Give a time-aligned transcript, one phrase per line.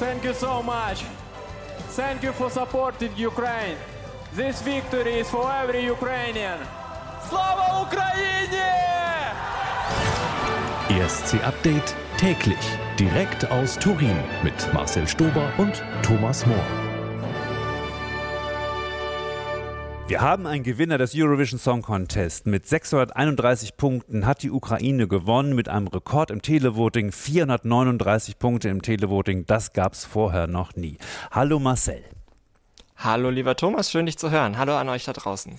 [0.00, 1.04] Thank you so much.
[1.90, 3.76] Thank you for supporting Ukraine.
[4.34, 6.58] This victory is for every Ukrainian.
[7.28, 8.70] Slava Ukraini!
[10.88, 12.66] ESC Update täglich
[12.98, 16.89] direkt aus Turin mit Marcel Stober und Thomas Mohr.
[20.10, 22.44] Wir haben einen Gewinner des Eurovision Song Contest.
[22.44, 27.12] Mit 631 Punkten hat die Ukraine gewonnen mit einem Rekord im Televoting.
[27.12, 30.98] 439 Punkte im Televoting, das gab es vorher noch nie.
[31.30, 32.02] Hallo Marcel.
[32.96, 34.58] Hallo lieber Thomas, schön dich zu hören.
[34.58, 35.54] Hallo an euch da draußen.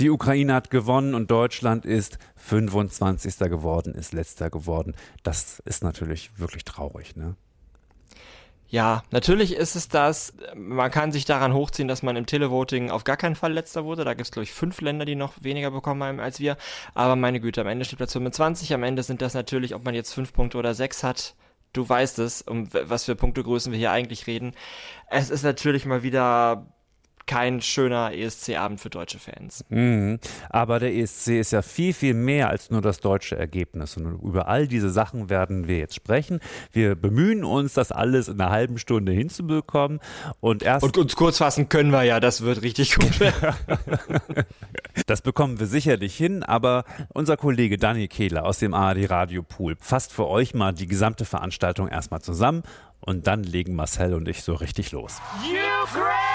[0.00, 3.38] Die Ukraine hat gewonnen und Deutschland ist 25.
[3.48, 4.96] geworden, ist letzter geworden.
[5.22, 7.36] Das ist natürlich wirklich traurig, ne?
[8.74, 10.34] Ja, natürlich ist es das.
[10.56, 14.04] Man kann sich daran hochziehen, dass man im Televoting auf gar keinen Fall letzter wurde.
[14.04, 16.56] Da gibt es, glaube ich, fünf Länder, die noch weniger bekommen haben als wir.
[16.92, 18.74] Aber meine Güte, am Ende steht Platz 25.
[18.74, 21.36] Am Ende sind das natürlich, ob man jetzt fünf Punkte oder sechs hat.
[21.72, 24.54] Du weißt es, um was für Punktegrößen wir hier eigentlich reden.
[25.08, 26.66] Es ist natürlich mal wieder
[27.26, 29.64] kein schöner ESC-Abend für deutsche Fans.
[29.68, 30.18] Mhm.
[30.50, 33.96] Aber der ESC ist ja viel, viel mehr als nur das deutsche Ergebnis.
[33.96, 36.40] Und über all diese Sachen werden wir jetzt sprechen.
[36.72, 40.00] Wir bemühen uns, das alles in einer halben Stunde hinzubekommen.
[40.40, 40.84] Und erst.
[40.84, 43.12] Und uns kurz fassen können wir ja, das wird richtig gut.
[45.06, 49.76] das bekommen wir sicherlich hin, aber unser Kollege Daniel Kehler aus dem ARD Radio Pool
[49.80, 52.62] fasst für euch mal die gesamte Veranstaltung erstmal zusammen
[53.00, 55.20] und dann legen Marcel und ich so richtig los.
[55.94, 56.33] Ukraine!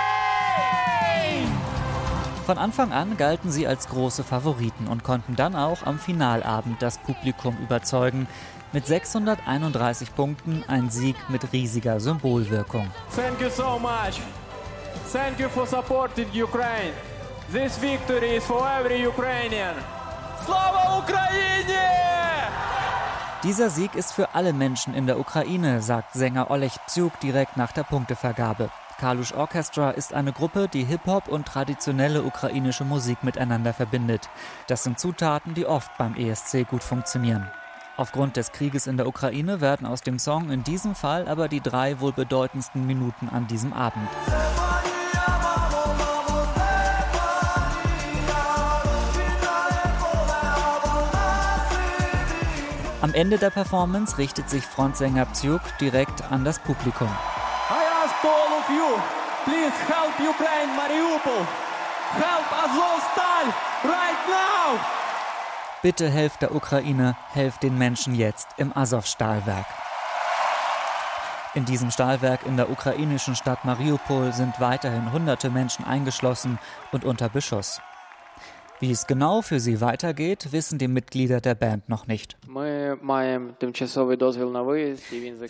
[2.46, 6.98] Von Anfang an galten sie als große Favoriten und konnten dann auch am Finalabend das
[6.98, 8.28] Publikum überzeugen.
[8.72, 12.90] Mit 631 Punkten ein Sieg mit riesiger Symbolwirkung.
[13.16, 14.20] Thank you so much.
[15.12, 16.94] Thank you for supporting Ukraine.
[17.52, 19.76] This victory is for every Ukrainian.
[20.44, 21.30] Slava Ukraini!
[23.44, 27.72] Dieser Sieg ist für alle Menschen in der Ukraine, sagt Sänger Oleg Psiuk direkt nach
[27.72, 28.70] der Punktevergabe.
[29.00, 34.30] Kalush Orchestra ist eine Gruppe, die Hip-Hop und traditionelle ukrainische Musik miteinander verbindet.
[34.68, 37.50] Das sind Zutaten, die oft beim ESC gut funktionieren.
[37.96, 41.62] Aufgrund des Krieges in der Ukraine werden aus dem Song in diesem Fall aber die
[41.62, 44.10] drei wohl bedeutendsten Minuten an diesem Abend.
[53.02, 57.10] Am Ende der Performance richtet sich Frontsänger Psiuk direkt an das Publikum
[58.70, 59.00] you,
[59.46, 61.46] please help Ukraine, Mariupol.
[62.14, 63.46] Help Azovstal
[63.84, 64.80] right now.
[65.82, 69.66] Bitte helft der Ukraine, helft den Menschen jetzt im Azov-Stahlwerk.
[71.56, 76.60] In diesem Stahlwerk in der ukrainischen Stadt Mariupol sind weiterhin hunderte Menschen eingeschlossen
[76.92, 77.82] und unter Beschuss.
[78.82, 82.38] Wie es genau für sie weitergeht, wissen die Mitglieder der Band noch nicht.
[82.48, 82.98] Wir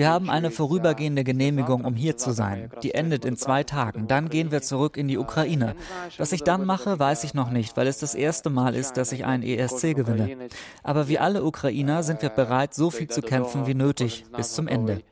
[0.09, 2.71] haben eine vorübergehende Genehmigung, um hier zu sein.
[2.81, 4.07] Die endet in zwei Tagen.
[4.07, 5.75] Dann gehen wir zurück in die Ukraine.
[6.17, 9.11] Was ich dann mache, weiß ich noch nicht, weil es das erste Mal ist, dass
[9.11, 10.49] ich einen ESC gewinne.
[10.81, 14.67] Aber wie alle Ukrainer sind wir bereit, so viel zu kämpfen wie nötig, bis zum
[14.67, 15.03] Ende.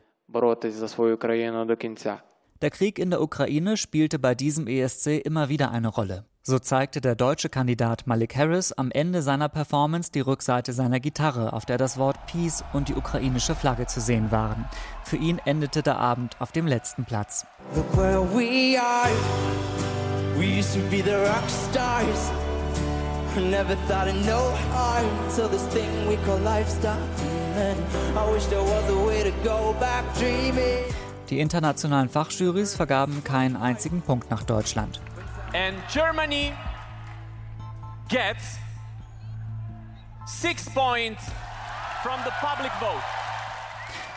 [2.62, 6.26] Der Krieg in der Ukraine spielte bei diesem ESC immer wieder eine Rolle.
[6.50, 11.52] So zeigte der deutsche Kandidat Malik Harris am Ende seiner Performance die Rückseite seiner Gitarre,
[11.52, 14.64] auf der das Wort Peace und die ukrainische Flagge zu sehen waren.
[15.04, 17.46] Für ihn endete der Abend auf dem letzten Platz.
[17.76, 19.10] Look where we are.
[20.38, 22.32] We used to be the rock stars.
[23.36, 26.98] Never thought of no harm till this thing we call life stopped.
[28.16, 30.86] I wish there was a way to go back dreaming.
[31.30, 35.02] Die internationalen Fachjurys vergaben keinen einzigen Punkt nach Deutschland.
[35.54, 36.52] And Germany
[38.10, 38.58] gets
[40.26, 41.24] six points
[42.04, 43.02] from the public vote.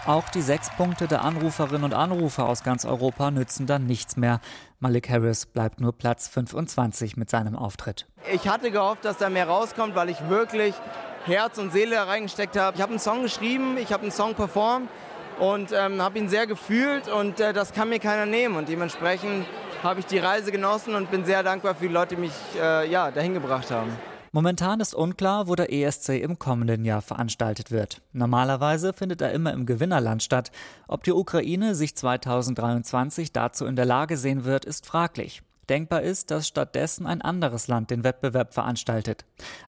[0.06, 4.40] Auch die sechs Punkte der Anruferinnen und Anrufer aus ganz Europa nützen dann nichts mehr.
[4.80, 8.06] Malik Harris bleibt nur Platz 25 mit seinem Auftritt.
[8.32, 10.74] Ich hatte gehofft, dass da mehr rauskommt, weil ich wirklich
[11.26, 12.76] Herz und Seele reingesteckt habe.
[12.76, 14.88] Ich habe einen Song geschrieben, ich habe einen Song performt
[15.38, 19.46] und ähm, habe ihn sehr gefühlt und äh, das kann mir keiner nehmen und dementsprechend
[19.82, 22.90] habe ich die Reise genossen und bin sehr dankbar für die Leute, die mich äh,
[22.90, 23.90] ja, dahin gebracht haben.
[24.32, 28.00] Momentan ist unklar, wo der ESC im kommenden Jahr veranstaltet wird.
[28.12, 30.52] Normalerweise findet er immer im Gewinnerland statt.
[30.86, 35.42] Ob die Ukraine sich 2023 dazu in der Lage sehen wird, ist fraglich.
[35.70, 39.24] Denkbar ist, dass stattdessen ein anderes Land den Wettbewerb veranstaltet.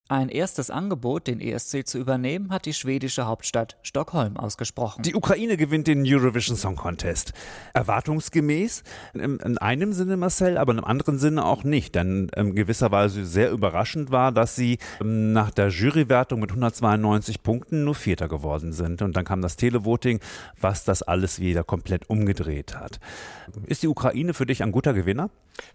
[0.09, 5.03] Ein erstes Angebot, den ESC zu übernehmen, hat die schwedische Hauptstadt Stockholm ausgesprochen.
[5.03, 7.33] Die Ukraine gewinnt den Eurovision Song Contest.
[7.73, 8.83] Erwartungsgemäß,
[9.15, 11.95] in einem Sinne Marcel, aber in einem anderen Sinne auch nicht.
[11.95, 17.45] Denn in gewisser Weise sehr überraschend war, dass sie ähm, nach der Jurywertung mit 192
[17.45, 19.03] Punkten nur Vierter geworden sind.
[19.03, 20.19] Und dann kam das Televoting,
[20.61, 22.99] was das alles wieder komplett umgedreht hat.
[23.67, 25.31] Ist die Ukraine für dich ein guter Gewinner?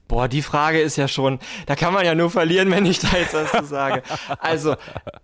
[0.08, 3.18] Boah, die Frage ist ja schon, da kann man ja nur verlieren, wenn ich da
[3.18, 4.04] jetzt was zu sage.
[4.40, 4.76] Also,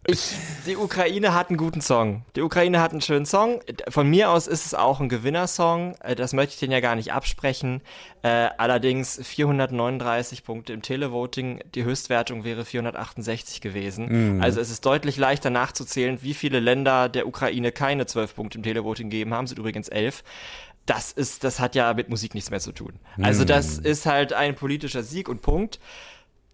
[0.05, 0.31] ich,
[0.65, 2.25] die Ukraine hat einen guten Song.
[2.35, 3.61] Die Ukraine hat einen schönen Song.
[3.87, 5.95] Von mir aus ist es auch ein Gewinnersong.
[6.01, 7.81] Äh, das möchte ich denen ja gar nicht absprechen.
[8.23, 11.61] Äh, allerdings 439 Punkte im Televoting.
[11.75, 14.35] Die Höchstwertung wäre 468 gewesen.
[14.35, 14.41] Mhm.
[14.41, 18.63] Also es ist deutlich leichter nachzuzählen, wie viele Länder der Ukraine keine 12 Punkte im
[18.63, 19.47] Televoting gegeben haben.
[19.47, 20.23] Sind übrigens 11
[20.85, 22.93] das ist, das hat ja mit Musik nichts mehr zu tun.
[23.21, 23.85] Also das hm.
[23.85, 25.79] ist halt ein politischer Sieg und Punkt.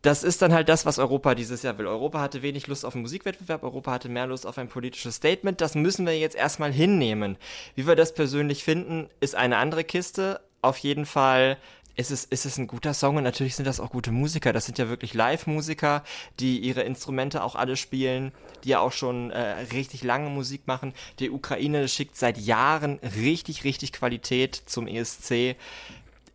[0.01, 1.87] Das ist dann halt das, was Europa dieses Jahr will.
[1.87, 5.59] Europa hatte wenig Lust auf einen Musikwettbewerb, Europa hatte mehr Lust auf ein politisches Statement.
[5.59, 7.37] Das müssen wir jetzt erstmal hinnehmen.
[7.75, 10.39] Wie wir das persönlich finden, ist eine andere Kiste.
[10.61, 11.57] Auf jeden Fall
[11.99, 14.53] ist es, ist es ein guter Song und natürlich sind das auch gute Musiker.
[14.53, 16.03] Das sind ja wirklich Live-Musiker,
[16.39, 18.31] die ihre Instrumente auch alle spielen,
[18.63, 19.41] die ja auch schon äh,
[19.73, 20.93] richtig lange Musik machen.
[21.19, 25.57] Die Ukraine schickt seit Jahren richtig, richtig Qualität zum ESC.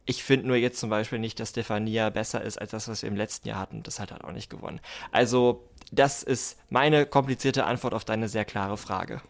[0.05, 3.09] Ich finde nur jetzt zum Beispiel nicht, dass Stefania besser ist als das, was wir
[3.09, 3.83] im letzten Jahr hatten.
[3.83, 4.81] Das hat halt auch nicht gewonnen.
[5.13, 9.23] Also, das ist meine komplizierte Antwort auf deine sehr klare Frage.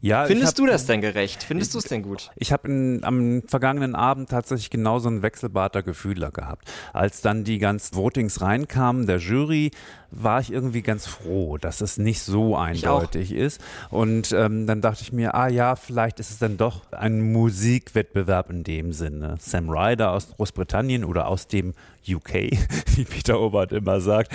[0.00, 1.42] Ja, Findest hab, du das denn gerecht?
[1.42, 2.30] Findest du es denn gut?
[2.36, 6.70] Ich habe am vergangenen Abend tatsächlich genauso ein Wechselbad der Gefühle gehabt.
[6.92, 9.72] Als dann die ganzen Votings reinkamen, der Jury,
[10.10, 13.60] war ich irgendwie ganz froh, dass es nicht so eindeutig ist.
[13.90, 18.50] Und ähm, dann dachte ich mir, ah ja, vielleicht ist es dann doch ein Musikwettbewerb
[18.50, 19.36] in dem Sinne.
[19.38, 21.74] Sam Ryder aus Großbritannien oder aus dem
[22.08, 22.32] UK,
[22.96, 24.32] wie Peter Obert immer sagt.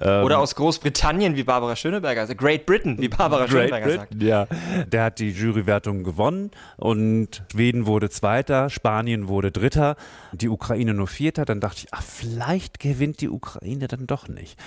[0.00, 2.40] Ähm, oder aus Großbritannien, wie Barbara Schöneberger sagt.
[2.40, 4.22] Great Britain, wie Barbara Great Schöneberger Britain, sagt.
[4.22, 4.46] Ja,
[4.86, 9.96] der hat die Jurywertung gewonnen und Schweden wurde Zweiter, Spanien wurde Dritter,
[10.32, 11.44] die Ukraine nur Vierter.
[11.44, 14.58] Dann dachte ich, ah, vielleicht gewinnt die Ukraine dann doch nicht.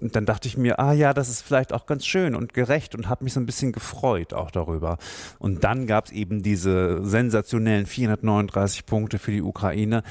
[0.00, 2.94] Und dann dachte ich mir, ah ja, das ist vielleicht auch ganz schön und gerecht
[2.94, 4.98] und habe mich so ein bisschen gefreut auch darüber.
[5.38, 10.02] Und dann gab es eben diese sensationellen 439 Punkte für die Ukraine.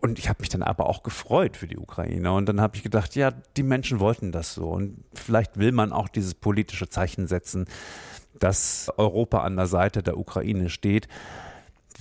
[0.00, 2.32] Und ich habe mich dann aber auch gefreut für die Ukraine.
[2.32, 4.70] Und dann habe ich gedacht, ja, die Menschen wollten das so.
[4.70, 7.66] Und vielleicht will man auch dieses politische Zeichen setzen,
[8.38, 11.06] dass Europa an der Seite der Ukraine steht.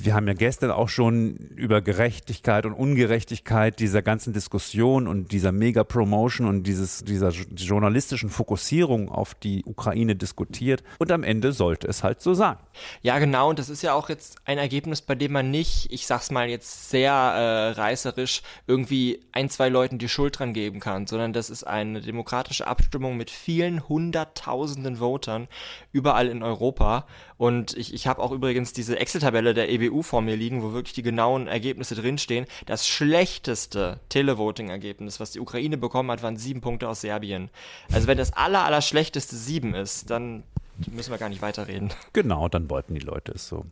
[0.01, 5.51] Wir haben ja gestern auch schon über Gerechtigkeit und Ungerechtigkeit dieser ganzen Diskussion und dieser
[5.51, 10.83] Mega-Promotion und dieses, dieser journalistischen Fokussierung auf die Ukraine diskutiert.
[10.99, 12.55] Und am Ende sollte es halt so sein.
[13.01, 13.49] Ja, genau.
[13.49, 16.47] Und das ist ja auch jetzt ein Ergebnis, bei dem man nicht, ich sag's mal
[16.47, 21.49] jetzt sehr äh, reißerisch, irgendwie ein, zwei Leuten die Schuld dran geben kann, sondern das
[21.49, 25.49] ist eine demokratische Abstimmung mit vielen hunderttausenden Votern
[25.91, 27.05] überall in Europa.
[27.37, 30.93] Und ich, ich habe auch übrigens diese Excel-Tabelle der EBU vor mir liegen, wo wirklich
[30.93, 32.45] die genauen Ergebnisse drinstehen.
[32.65, 37.49] Das schlechteste Televoting-Ergebnis, was die Ukraine bekommen hat, waren sieben Punkte aus Serbien.
[37.91, 40.43] Also wenn das aller, aller schlechteste sieben ist, dann
[40.87, 41.89] müssen wir gar nicht weiterreden.
[42.13, 43.65] Genau, dann wollten die Leute es so.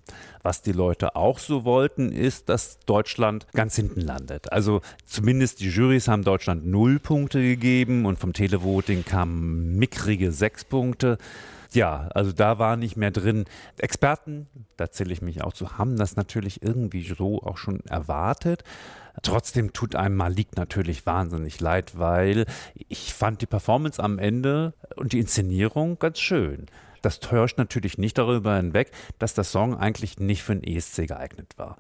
[0.44, 4.52] Was die Leute auch so wollten, ist, dass Deutschland ganz hinten landet.
[4.52, 10.66] Also zumindest die Jurys haben Deutschland null Punkte gegeben und vom Televoting kamen mickrige sechs
[10.66, 11.18] Punkte.
[11.74, 13.46] Ja, also da war nicht mehr drin.
[13.78, 14.48] Experten,
[14.78, 18.64] da zähle ich mich auch zu, haben das natürlich irgendwie so auch schon erwartet.
[19.24, 22.46] Trotzdem tut einem Malik natürlich wahnsinnig leid, weil
[22.88, 26.68] ich fand die Performance am Ende und die Inszenierung ganz schön.
[27.02, 31.54] Das täuscht natürlich nicht darüber hinweg, dass der Song eigentlich nicht für den ESC geeignet
[31.58, 31.78] war.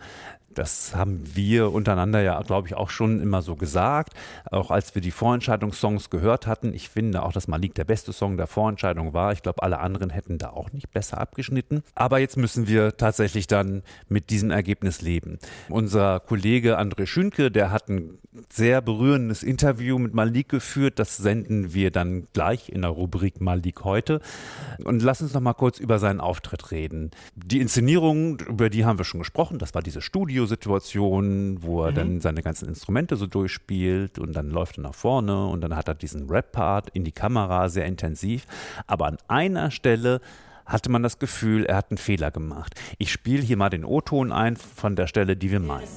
[0.57, 4.13] Das haben wir untereinander ja, glaube ich, auch schon immer so gesagt.
[4.49, 6.73] Auch als wir die Vorentscheidungssongs gehört hatten.
[6.73, 9.33] Ich finde auch, dass Malik der beste Song der Vorentscheidung war.
[9.33, 11.83] Ich glaube, alle anderen hätten da auch nicht besser abgeschnitten.
[11.93, 15.37] Aber jetzt müssen wir tatsächlich dann mit diesem Ergebnis leben.
[15.69, 18.17] Unser Kollege André Schünke, der hat ein
[18.51, 20.97] sehr berührendes Interview mit Malik geführt.
[20.97, 24.21] Das senden wir dann gleich in der Rubrik Malik heute.
[24.83, 27.11] Und lass uns noch mal kurz über seinen Auftritt reden.
[27.35, 29.59] Die Inszenierung, über die haben wir schon gesprochen.
[29.59, 31.95] Das war diese Studio Situation, wo er mhm.
[31.95, 35.87] dann seine ganzen Instrumente so durchspielt und dann läuft er nach vorne und dann hat
[35.87, 38.45] er diesen Rap-Part in die Kamera sehr intensiv.
[38.87, 40.21] Aber an einer Stelle
[40.65, 42.75] hatte man das Gefühl, er hat einen Fehler gemacht.
[42.97, 45.87] Ich spiele hier mal den O-Ton ein von der Stelle, die wir meinen.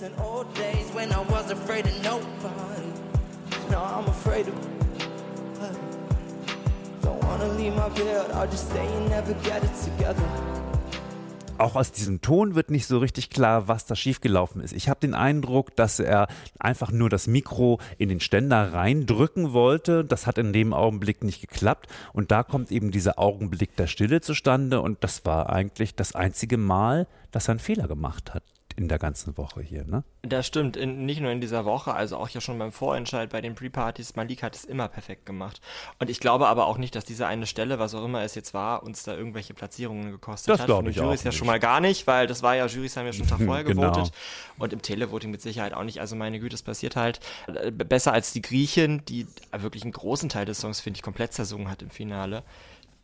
[11.61, 14.73] Auch aus diesem Ton wird nicht so richtig klar, was da schiefgelaufen ist.
[14.73, 20.05] Ich habe den Eindruck, dass er einfach nur das Mikro in den Ständer reindrücken wollte.
[20.05, 21.89] Das hat in dem Augenblick nicht geklappt.
[22.13, 24.81] Und da kommt eben dieser Augenblick der Stille zustande.
[24.81, 28.43] Und das war eigentlich das einzige Mal, dass er einen Fehler gemacht hat
[28.75, 30.05] in der ganzen Woche hier, ne?
[30.23, 33.41] Das stimmt, in, nicht nur in dieser Woche, also auch ja schon beim Vorentscheid bei
[33.41, 34.17] den Pre-Partys.
[34.17, 35.61] Malik hat es immer perfekt gemacht.
[35.99, 38.55] Und ich glaube aber auch nicht, dass diese eine Stelle, was auch immer es jetzt
[38.55, 40.67] war, uns da irgendwelche Platzierungen gekostet das hat.
[40.67, 41.39] glaube ich Jurys auch ja nicht.
[41.39, 43.91] schon mal gar nicht, weil das war ja, Jurys haben ja schon Tag vorher Genau.
[43.91, 44.13] gewotet.
[44.59, 46.01] Und im Televoting mit Sicherheit auch nicht.
[46.01, 50.29] Also meine Güte, es passiert halt äh, besser als die Griechin, die wirklich einen großen
[50.29, 52.43] Teil des Songs, finde ich, komplett zersungen hat im Finale.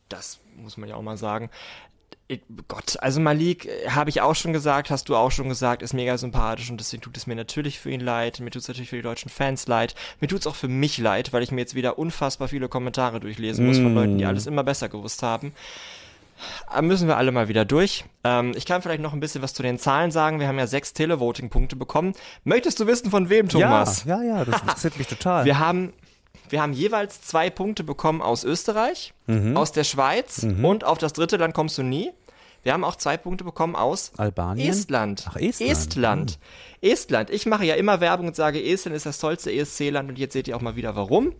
[0.08, 1.50] Das muss man ja auch mal sagen.
[2.66, 5.94] Gott, also Malik, äh, habe ich auch schon gesagt, hast du auch schon gesagt, ist
[5.94, 8.40] mega sympathisch und deswegen tut es mir natürlich für ihn leid.
[8.40, 9.94] Mir tut es natürlich für die deutschen Fans leid.
[10.20, 13.20] Mir tut es auch für mich leid, weil ich mir jetzt wieder unfassbar viele Kommentare
[13.20, 15.52] durchlesen muss von Leuten, die alles immer besser gewusst haben.
[16.72, 18.04] Da müssen wir alle mal wieder durch.
[18.24, 20.40] Ähm, ich kann vielleicht noch ein bisschen was zu den Zahlen sagen.
[20.40, 22.14] Wir haben ja sechs Televoting-Punkte bekommen.
[22.44, 24.04] Möchtest du wissen, von wem, Thomas?
[24.04, 25.44] Ja, ja, ja, das interessiert mich total.
[25.44, 25.92] Wir haben,
[26.50, 29.12] wir haben jeweils zwei Punkte bekommen aus Österreich,
[29.54, 32.12] aus der Schweiz und auf das dritte Land kommst du nie.
[32.62, 34.68] Wir haben auch zwei Punkte bekommen aus Albanien?
[34.68, 35.24] Estland.
[35.28, 35.70] Ach, Estland.
[35.70, 36.38] Estland.
[36.80, 37.30] Estland.
[37.30, 40.48] Ich mache ja immer Werbung und sage, Estland ist das tollste ESC-Land und jetzt seht
[40.48, 41.32] ihr auch mal wieder warum.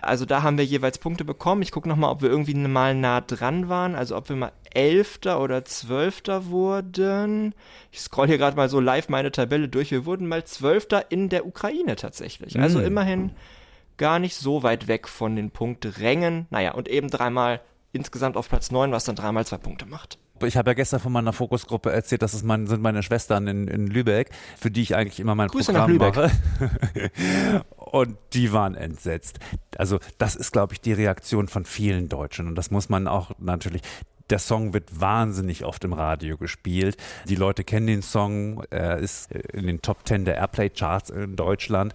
[0.00, 1.62] Also da haben wir jeweils Punkte bekommen.
[1.62, 3.94] Ich gucke nochmal, ob wir irgendwie mal nah dran waren.
[3.94, 7.54] Also ob wir mal Elfter oder Zwölfter wurden.
[7.92, 9.92] Ich scroll hier gerade mal so live meine Tabelle durch.
[9.92, 12.58] Wir wurden mal Zwölfter in der Ukraine tatsächlich.
[12.58, 12.86] Also Hm.
[12.86, 13.30] immerhin
[13.96, 16.46] gar nicht so weit weg von den Punkterängen.
[16.50, 17.60] Naja, und eben dreimal
[17.92, 20.18] insgesamt auf Platz 9, was dann dreimal zwei Punkte macht.
[20.46, 23.68] Ich habe ja gestern von meiner Fokusgruppe erzählt, dass es mein, sind meine Schwestern in,
[23.68, 26.32] in Lübeck, für die ich eigentlich immer mein Grüße nach Programm Lübeck.
[27.00, 27.62] mache.
[27.76, 29.38] Und die waren entsetzt.
[29.76, 32.48] Also das ist, glaube ich, die Reaktion von vielen Deutschen.
[32.48, 33.82] Und das muss man auch natürlich.
[34.30, 36.96] Der Song wird wahnsinnig oft im Radio gespielt.
[37.28, 38.64] Die Leute kennen den Song.
[38.70, 41.94] Er ist in den Top 10 der Airplay-Charts in Deutschland.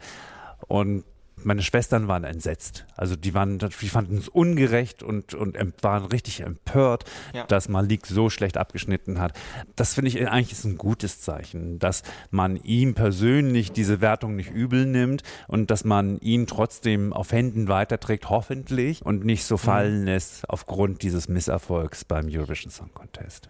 [0.67, 1.03] Und
[1.47, 2.85] meine Schwestern waren entsetzt.
[2.95, 7.45] Also die waren, die fanden es ungerecht und, und waren richtig empört, Ja.
[7.45, 9.33] dass Malik so schlecht abgeschnitten hat.
[9.75, 14.51] Das finde ich eigentlich ist ein gutes Zeichen, dass man ihm persönlich diese Wertung nicht
[14.51, 20.03] übel nimmt und dass man ihn trotzdem auf Händen weiterträgt, hoffentlich, und nicht so fallen
[20.03, 23.49] lässt aufgrund dieses Misserfolgs beim Eurovision Song Contest.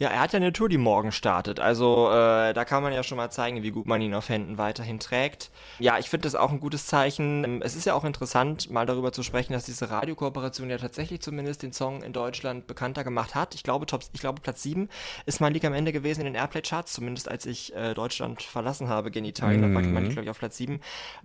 [0.00, 1.58] Ja, er hat ja eine Tour, die morgen startet.
[1.58, 4.56] Also äh, da kann man ja schon mal zeigen, wie gut man ihn auf Händen
[4.56, 5.50] weiterhin trägt.
[5.80, 7.42] Ja, ich finde das auch ein gutes Zeichen.
[7.42, 11.20] Ähm, Es ist ja auch interessant, mal darüber zu sprechen, dass diese Radiokooperation ja tatsächlich
[11.20, 13.56] zumindest den Song in Deutschland bekannter gemacht hat.
[13.56, 14.88] Ich glaube, Top, ich glaube Platz 7
[15.26, 19.10] ist Malik am Ende gewesen in den Airplay-Charts, zumindest als ich äh, Deutschland verlassen habe
[19.10, 19.62] gegen Italien.
[19.62, 20.80] Da war Malik, glaube ich, auf Platz 7.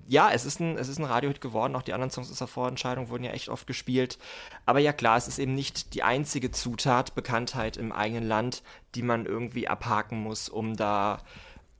[0.07, 1.75] Ja, es ist ein, es ist ein Radiohit geworden.
[1.75, 4.17] Auch die anderen Songs aus der Vorentscheidung wurden ja echt oft gespielt.
[4.65, 8.62] Aber ja klar, es ist eben nicht die einzige Zutat, Bekanntheit im eigenen Land,
[8.95, 11.19] die man irgendwie abhaken muss, um da,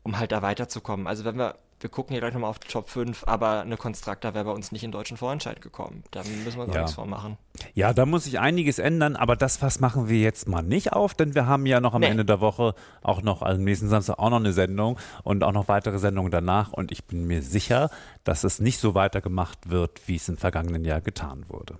[0.03, 1.07] um halt da weiterzukommen.
[1.07, 4.33] Also wenn wir, wir gucken hier gleich nochmal auf die Top 5, aber eine Constructor
[4.33, 6.03] wäre bei uns nicht in deutschen Vorentscheid gekommen.
[6.11, 6.79] Da müssen wir uns Ja.
[6.79, 7.37] auch nichts vormachen.
[7.73, 11.13] Ja, da muss sich einiges ändern, aber das Fass machen wir jetzt mal nicht auf,
[11.13, 12.07] denn wir haben ja noch am Nee.
[12.07, 15.67] Ende der Woche auch noch am nächsten Samstag auch noch eine Sendung und auch noch
[15.67, 17.89] weitere Sendungen danach und ich bin mir sicher,
[18.23, 21.77] dass es nicht so weitergemacht wird, wie es im vergangenen Jahr getan wurde.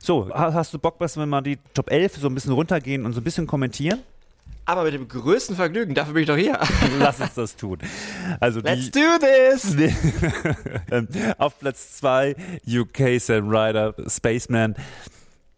[0.00, 3.04] So, ha- hast du Bock, dass wir mal die Top 11 so ein bisschen runtergehen
[3.04, 4.00] und so ein bisschen kommentieren?
[4.66, 6.58] Aber mit dem größten Vergnügen, dafür bin ich doch hier.
[6.98, 7.78] Lass uns das tun.
[8.40, 9.76] Also Let's die, do this!
[11.38, 12.34] Auf Platz 2
[12.66, 14.74] UK Sam Ryder, Spaceman.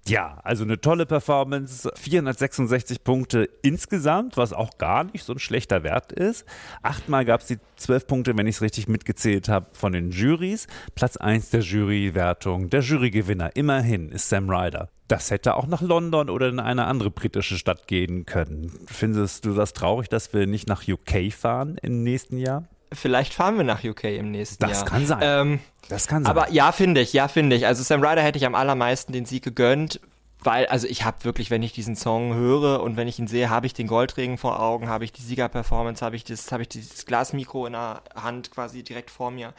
[0.09, 5.83] Ja, also eine tolle Performance, 466 Punkte insgesamt, was auch gar nicht so ein schlechter
[5.83, 6.45] Wert ist.
[6.83, 10.69] Achtmal gab es die 12 Punkte, wenn ich es richtig mitgezählt habe, von den Juries.
[10.95, 14.91] Platz 1 der Jurywertung, der Jurygewinner, immerhin ist Sam Ryder.
[15.09, 18.73] Das hätte auch nach London oder in eine andere britische Stadt gehen können.
[18.87, 22.65] Findest du das traurig, dass wir nicht nach UK fahren im nächsten Jahr?
[22.93, 24.85] Vielleicht fahren wir nach UK im nächsten Das Jahr.
[24.85, 25.19] kann sein.
[25.23, 25.59] Ähm,
[25.89, 26.31] Das kann sein.
[26.31, 27.67] Aber ja, finde ich, ja, finde ich.
[27.67, 30.01] Also Sam Ryder hätte ich am allermeisten den Sieg gegönnt,
[30.47, 33.51] weil, also ich habe wirklich, wenn ich diesen Song höre und wenn ich ihn sehe,
[33.51, 36.69] habe ich den Goldregen vor Augen, habe ich die Siegerperformance, habe ich das, habe ich
[36.69, 39.53] dieses Glasmikro in der Hand quasi direkt vor mir.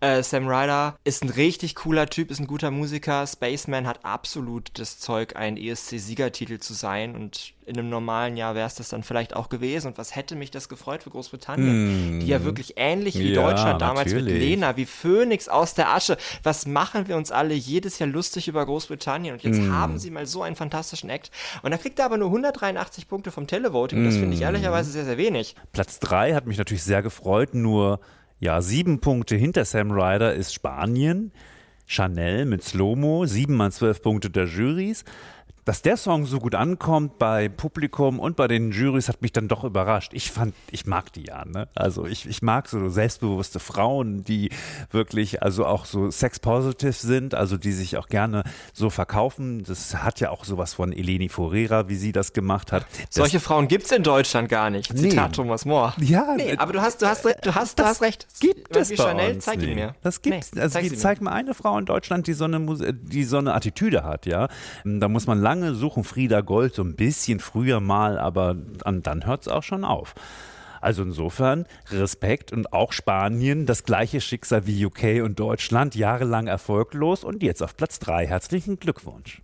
[0.00, 3.26] Äh, Sam Ryder ist ein richtig cooler Typ, ist ein guter Musiker.
[3.26, 8.66] Spaceman hat absolut das Zeug, ein ESC-Siegertitel zu sein und in einem normalen Jahr wäre
[8.66, 9.88] es das dann vielleicht auch gewesen.
[9.88, 13.34] Und was hätte mich das gefreut für Großbritannien, die ja wirklich ähnlich wie Hm.
[13.34, 14.40] Ja, Deutschland damals mit natürlich.
[14.42, 16.16] Lena, wie Phönix aus der Asche.
[16.42, 19.34] Was machen wir uns alle jedes Jahr lustig über Großbritannien?
[19.34, 19.72] Und jetzt Mm.
[19.72, 21.30] haben sie mal so einen fantastischen Act.
[21.62, 24.04] Und da kriegt er aber nur 183 Punkte vom Televoting.
[24.04, 24.32] Das finde Mm.
[24.32, 25.54] ich ehrlicherweise sehr, sehr wenig.
[25.72, 27.54] Platz 3 hat mich natürlich sehr gefreut.
[27.54, 28.00] Nur
[28.40, 31.30] ja, sieben Punkte hinter Sam Ryder ist Spanien.
[31.86, 35.04] Chanel mit Slomo, sieben mal zwölf Punkte der Juries.
[35.64, 39.48] Dass der Song so gut ankommt bei Publikum und bei den Jurys, hat mich dann
[39.48, 40.12] doch überrascht.
[40.14, 41.44] Ich fand, ich mag die ja.
[41.44, 41.68] Ne?
[41.74, 44.50] Also ich, ich mag so selbstbewusste Frauen, die
[44.90, 48.42] wirklich also auch so sex-positive sind, also die sich auch gerne
[48.72, 49.62] so verkaufen.
[49.64, 52.84] Das hat ja auch sowas von Eleni Forera, wie sie das gemacht hat.
[52.90, 54.96] Das, Solche Frauen gibt es in Deutschland gar nicht.
[54.96, 55.36] Zitat Nee.
[55.36, 55.92] Thomas More.
[55.98, 58.26] Ja, nee, äh, aber du hast, du hast, du hast, du hast recht.
[58.40, 59.74] gibt es bei Chanel, uns zeig ihn nicht.
[59.76, 59.94] mir.
[60.02, 60.52] Das gibt's.
[60.54, 62.60] Nee, also zeig zeig mir eine Frau in Deutschland, die so eine,
[62.94, 64.48] die so eine Attitüde hat, ja.
[64.84, 66.04] Da muss man lange suchen.
[66.04, 70.14] Frieda Gold so ein bisschen früher mal, aber dann, hört es auch schon auf.
[70.80, 77.22] Also insofern Respekt und auch Spanien, das gleiche Schicksal wie UK und Deutschland, jahrelang erfolglos
[77.22, 78.26] und jetzt auf Platz drei.
[78.26, 79.40] Herzlichen Glückwunsch.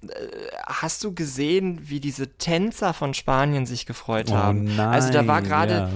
[0.66, 4.64] Hast du gesehen, wie diese Tänzer von Spanien sich gefreut Oh haben?
[4.64, 5.90] nein, also da war gerade ja.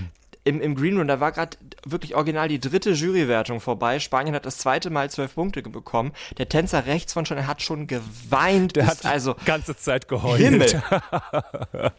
[0.45, 3.99] im, im Green Room, da war gerade wirklich original die dritte Jurywertung vorbei.
[3.99, 6.13] Spanien hat das zweite Mal zwölf Punkte bekommen.
[6.39, 8.77] Der Tänzer rechts von Chanel hat schon geweint.
[8.77, 10.41] Der hat also die ganze Zeit geheult.
[10.41, 10.83] Himmel.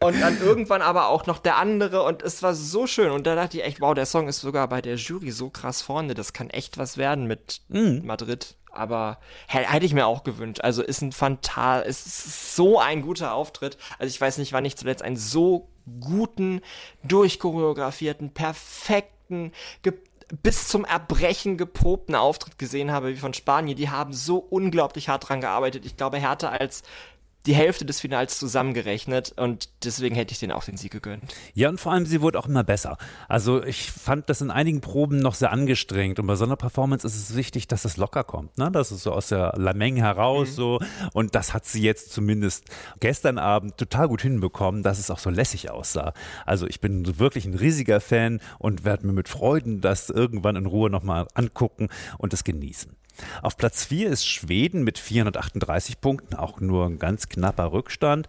[0.00, 3.10] Und dann irgendwann aber auch noch der andere und es war so schön.
[3.10, 5.82] Und da dachte ich echt, wow, der Song ist sogar bei der Jury so krass
[5.82, 6.14] vorne.
[6.14, 8.56] Das kann echt was werden mit Madrid.
[8.70, 10.60] Aber hä- hätte ich mir auch gewünscht.
[10.62, 13.78] Also ist ein Fantal, es ist so ein guter Auftritt.
[13.98, 15.68] Also ich weiß nicht, wann ich zuletzt einen so
[16.00, 16.60] guten,
[17.04, 18.32] durchchoreografierten,
[19.28, 19.52] perfekten,
[20.42, 23.76] bis zum Erbrechen geprobten Auftritt gesehen habe wie von Spanien.
[23.76, 25.84] Die haben so unglaublich hart dran gearbeitet.
[25.84, 26.82] Ich glaube, härter als
[27.46, 31.34] die Hälfte des Finals zusammengerechnet und deswegen hätte ich denen auch den Sieg gegönnt.
[31.52, 32.96] Ja, und vor allem, sie wurde auch immer besser.
[33.28, 37.06] Also ich fand das in einigen Proben noch sehr angestrengt und bei so einer Performance
[37.06, 38.70] ist es wichtig, dass es locker kommt, ne?
[38.70, 40.80] dass es so aus der Lameng heraus so
[41.12, 42.64] und das hat sie jetzt zumindest
[43.00, 46.14] gestern Abend total gut hinbekommen, dass es auch so lässig aussah.
[46.46, 50.66] Also ich bin wirklich ein riesiger Fan und werde mir mit Freuden das irgendwann in
[50.66, 52.96] Ruhe nochmal angucken und es genießen.
[53.42, 58.28] Auf Platz 4 ist Schweden mit 438 Punkten, auch nur ein ganz knapper Rückstand.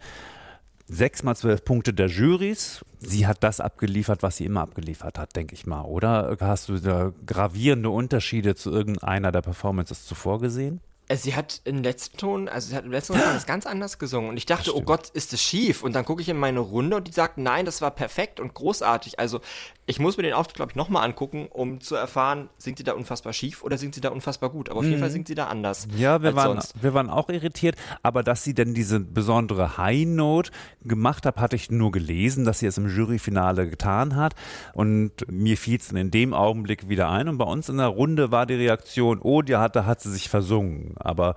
[0.87, 2.85] Sechs mal zwölf Punkte der Jurys.
[2.99, 5.81] Sie hat das abgeliefert, was sie immer abgeliefert hat, denke ich mal.
[5.81, 10.81] Oder hast du da gravierende Unterschiede zu irgendeiner der Performances zuvor gesehen?
[11.07, 13.99] Äh, Sie hat im letzten Ton, also sie hat im letzten Ton das ganz anders
[13.99, 15.83] gesungen und ich dachte, oh Gott, ist das schief?
[15.83, 18.53] Und dann gucke ich in meine Runde und die sagt, nein, das war perfekt und
[18.53, 19.19] großartig.
[19.19, 19.41] Also
[19.87, 22.93] ich muss mir den Auftritt, glaube ich, nochmal angucken, um zu erfahren, singt sie da
[22.93, 24.69] unfassbar schief oder singt sie da unfassbar gut?
[24.69, 25.87] Aber auf jeden Fall singt sie da anders.
[25.87, 25.97] Mhm.
[25.97, 26.81] Ja, wir waren, sonst.
[26.81, 30.51] wir waren auch irritiert, aber dass sie denn diese besondere High Note
[30.81, 34.33] gemacht hat, hatte ich nur gelesen, dass sie es im Juryfinale getan hat.
[34.73, 37.29] Und mir fiel es dann in dem Augenblick wieder ein.
[37.29, 40.11] Und bei uns in der Runde war die Reaktion, oh, die hat, da hat sie
[40.11, 40.95] sich versungen.
[40.97, 41.35] Aber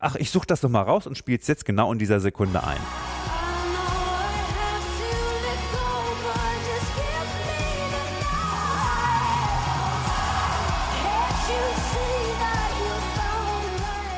[0.00, 2.64] ach, ich suche das noch mal raus und spiele es jetzt genau in dieser Sekunde
[2.64, 2.80] ein.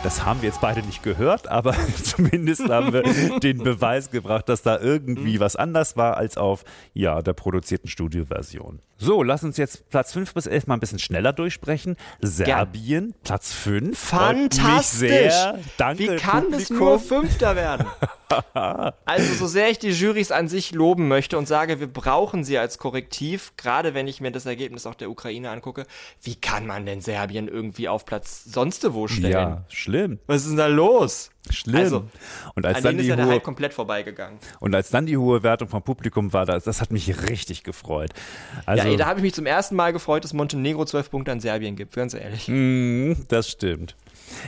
[0.06, 3.02] Das haben wir jetzt beide nicht gehört, aber zumindest haben wir
[3.40, 6.64] den Beweis gebracht, dass da irgendwie was anders war als auf
[6.94, 8.78] ja, der produzierten Studioversion.
[8.98, 11.96] So, lass uns jetzt Platz 5 bis 11 mal ein bisschen schneller durchsprechen.
[12.20, 13.98] Serbien, Platz 5.
[13.98, 15.34] Fantastisch!
[15.76, 16.62] Danke, Wie kann Publikum.
[16.62, 17.86] es nur Fünfter werden?
[19.04, 22.56] also, so sehr ich die Jurys an sich loben möchte und sage, wir brauchen sie
[22.56, 25.86] als Korrektiv, gerade wenn ich mir das Ergebnis auch der Ukraine angucke,
[26.22, 29.32] wie kann man denn Serbien irgendwie auf Platz sonst wo stellen?
[29.32, 30.20] Ja, schlimm.
[30.26, 31.30] Was ist denn da los?
[31.50, 31.76] Schlimm.
[31.76, 32.04] Also,
[32.54, 34.38] und, als An dann die ja der hohe, Hype komplett vorbeigegangen.
[34.60, 38.10] und als dann die hohe Wertung vom Publikum war, das, das hat mich richtig gefreut.
[38.64, 41.32] Also, ja, ey, da habe ich mich zum ersten Mal gefreut, dass Montenegro 12 Punkte
[41.32, 42.48] an Serbien gibt, ganz ehrlich.
[42.48, 43.94] Mm, das stimmt.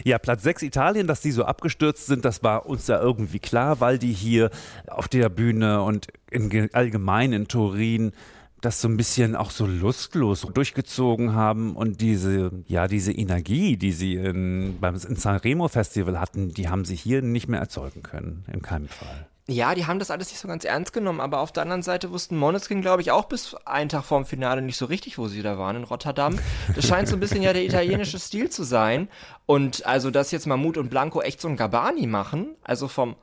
[0.04, 3.80] Ja, Platz 6 Italien, dass die so abgestürzt sind, das war uns ja irgendwie klar,
[3.80, 4.50] weil die hier
[4.88, 8.12] auf der Bühne und in, ge- allgemein in Turin
[8.60, 13.92] das so ein bisschen auch so lustlos durchgezogen haben und diese, ja, diese Energie, die
[13.92, 18.44] sie in, beim in Sanremo Festival hatten, die haben sie hier nicht mehr erzeugen können,
[18.52, 19.28] in keinem Fall.
[19.50, 22.10] Ja, die haben das alles nicht so ganz ernst genommen, aber auf der anderen Seite
[22.10, 25.40] wussten Måneskin, glaube ich, auch bis einen Tag vorm Finale nicht so richtig, wo sie
[25.40, 26.38] da waren in Rotterdam.
[26.76, 29.08] Das scheint so ein bisschen ja der italienische Stil zu sein.
[29.46, 33.16] Und also, dass jetzt Mammut und Blanco echt so ein Gabani machen, also vom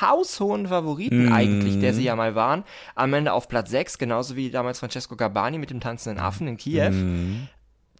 [0.00, 4.50] haushohen Favoriten eigentlich, der sie ja mal waren, am Ende auf Platz 6, genauso wie
[4.50, 6.92] damals Francesco Gabani mit dem tanzenden Affen in Kiew.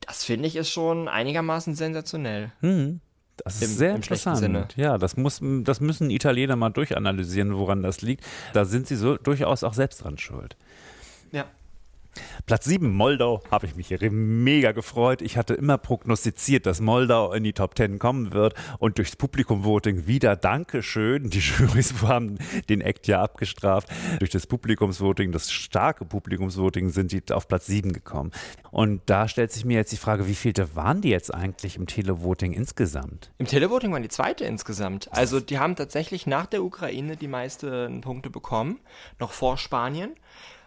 [0.06, 2.52] Das finde ich ist schon einigermaßen sensationell.
[3.36, 4.38] Das ist Im- sehr im interessant.
[4.38, 4.68] Sinne.
[4.76, 8.24] Ja, das, muss, das müssen Italiener mal durchanalysieren, woran das liegt.
[8.52, 10.56] Da sind sie so durchaus auch selbst dran schuld.
[11.32, 11.46] Ja.
[12.46, 15.22] Platz 7, Moldau, habe ich mich mega gefreut.
[15.22, 20.06] Ich hatte immer prognostiziert, dass Moldau in die Top 10 kommen wird und durchs Publikumvoting
[20.06, 21.30] wieder Dankeschön.
[21.30, 23.88] Die Jurys haben den Act ja abgestraft.
[24.18, 28.30] Durch das Publikumsvoting, das starke Publikumsvoting, sind die auf Platz 7 gekommen.
[28.70, 31.86] Und da stellt sich mir jetzt die Frage, wie viele waren die jetzt eigentlich im
[31.86, 33.30] Televoting insgesamt?
[33.38, 35.08] Im Televoting waren die zweite insgesamt.
[35.12, 38.80] Also die haben tatsächlich nach der Ukraine die meisten Punkte bekommen,
[39.18, 40.10] noch vor Spanien.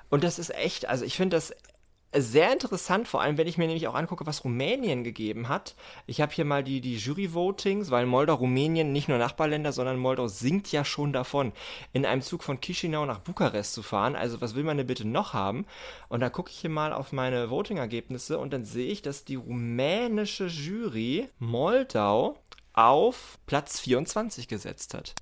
[0.09, 1.53] Und das ist echt, also ich finde das
[2.15, 5.75] sehr interessant, vor allem wenn ich mir nämlich auch angucke, was Rumänien gegeben hat.
[6.05, 10.27] Ich habe hier mal die, die Jury-Votings, weil Moldau, Rumänien nicht nur Nachbarländer, sondern Moldau
[10.27, 11.51] singt ja schon davon,
[11.93, 14.15] in einem Zug von Chisinau nach Bukarest zu fahren.
[14.15, 15.65] Also was will man denn bitte noch haben?
[16.07, 19.35] Und da gucke ich hier mal auf meine Voting-Ergebnisse und dann sehe ich, dass die
[19.35, 22.37] rumänische Jury Moldau
[22.73, 25.13] auf Platz 24 gesetzt hat.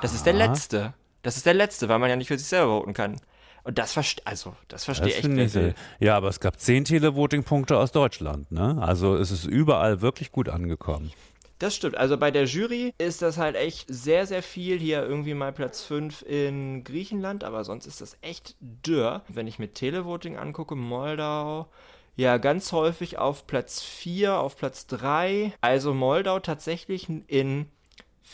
[0.00, 0.94] Das ist der letzte.
[1.22, 3.20] Das ist der letzte, weil man ja nicht für sich selber voten kann.
[3.64, 5.56] Und das verstehe also, das verstehe ich nicht.
[6.00, 8.76] Ja, aber es gab zehn Televoting-Punkte aus Deutschland, ne?
[8.80, 11.12] Also es ist überall wirklich gut angekommen.
[11.60, 11.96] Das stimmt.
[11.96, 14.80] Also bei der Jury ist das halt echt sehr, sehr viel.
[14.80, 19.22] Hier irgendwie mal Platz 5 in Griechenland, aber sonst ist das echt dürr.
[19.28, 21.68] Wenn ich mir Televoting angucke, Moldau,
[22.16, 25.52] ja, ganz häufig auf Platz 4, auf Platz 3.
[25.60, 27.68] Also Moldau tatsächlich in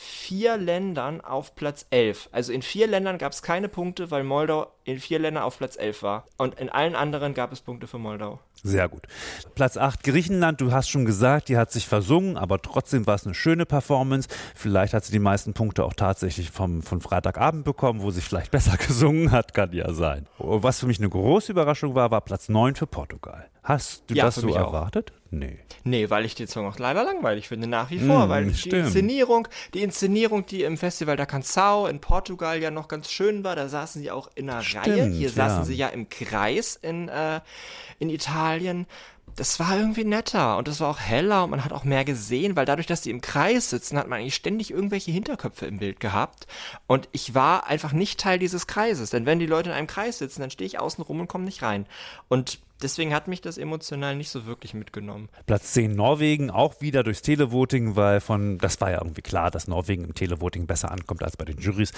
[0.01, 2.29] vier Ländern auf Platz 11.
[2.31, 5.77] Also in vier Ländern gab es keine Punkte, weil Moldau in vier Ländern auf Platz
[5.77, 6.29] 11 war.
[6.37, 8.39] Und in allen anderen gab es Punkte für Moldau.
[8.63, 9.09] Sehr gut.
[9.57, 13.25] Platz 8 Griechenland, du hast schon gesagt, die hat sich versungen, aber trotzdem war es
[13.25, 14.29] eine schöne Performance.
[14.55, 18.51] Vielleicht hat sie die meisten Punkte auch tatsächlich vom, von Freitagabend bekommen, wo sie vielleicht
[18.53, 20.29] besser gesungen hat, kann ja sein.
[20.39, 23.49] Was für mich eine große Überraschung war, war Platz 9 für Portugal.
[23.69, 25.13] Hast du ja, das so erwartet?
[25.13, 25.19] Auch.
[25.31, 25.59] Nee.
[25.85, 28.73] Nee, weil ich den Song auch leider langweilig finde, nach wie vor, mm, weil stimmt.
[28.73, 33.45] die Inszenierung, die Inszenierung, die im Festival da Canção in Portugal ja noch ganz schön
[33.45, 35.05] war, da saßen sie auch in einer stimmt, Reihe.
[35.11, 35.65] Hier saßen ja.
[35.65, 37.43] sie ja im Kreis in, äh,
[37.99, 38.87] in Italien
[39.39, 42.57] das war irgendwie netter und das war auch heller und man hat auch mehr gesehen,
[42.57, 46.01] weil dadurch, dass die im Kreis sitzen, hat man eigentlich ständig irgendwelche Hinterköpfe im Bild
[46.01, 46.49] gehabt
[46.89, 50.19] und ich war einfach nicht Teil dieses Kreises, denn wenn die Leute in einem Kreis
[50.19, 51.87] sitzen, dann stehe ich außen rum und komme nicht rein
[52.29, 55.29] und deswegen hat mich das emotional nicht so wirklich mitgenommen.
[55.47, 59.69] Platz 10 Norwegen, auch wieder durchs Televoting, weil von, das war ja irgendwie klar, dass
[59.69, 61.93] Norwegen im Televoting besser ankommt als bei den Juries.